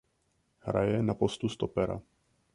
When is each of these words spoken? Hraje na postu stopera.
Hraje 0.67 1.03
na 1.03 1.13
postu 1.21 1.49
stopera. 1.57 2.01